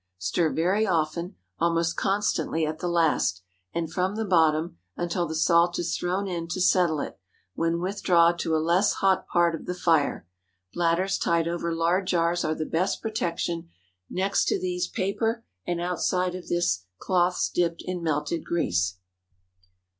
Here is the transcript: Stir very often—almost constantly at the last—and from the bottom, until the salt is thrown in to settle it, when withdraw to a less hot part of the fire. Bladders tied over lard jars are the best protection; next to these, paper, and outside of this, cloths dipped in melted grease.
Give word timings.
Stir 0.17 0.51
very 0.51 0.87
often—almost 0.87 1.95
constantly 1.95 2.65
at 2.65 2.79
the 2.79 2.87
last—and 2.87 3.93
from 3.93 4.15
the 4.15 4.25
bottom, 4.25 4.79
until 4.97 5.27
the 5.27 5.35
salt 5.35 5.77
is 5.77 5.95
thrown 5.95 6.27
in 6.27 6.47
to 6.47 6.59
settle 6.59 6.99
it, 7.01 7.19
when 7.53 7.79
withdraw 7.79 8.31
to 8.31 8.55
a 8.55 8.57
less 8.57 8.93
hot 8.93 9.27
part 9.27 9.53
of 9.53 9.67
the 9.67 9.75
fire. 9.75 10.25
Bladders 10.73 11.19
tied 11.19 11.47
over 11.47 11.71
lard 11.71 12.07
jars 12.07 12.43
are 12.43 12.55
the 12.55 12.65
best 12.65 12.99
protection; 12.99 13.69
next 14.09 14.45
to 14.47 14.59
these, 14.59 14.87
paper, 14.87 15.45
and 15.67 15.79
outside 15.79 16.33
of 16.33 16.47
this, 16.47 16.87
cloths 16.97 17.47
dipped 17.47 17.83
in 17.85 18.01
melted 18.01 18.43
grease. 18.43 18.97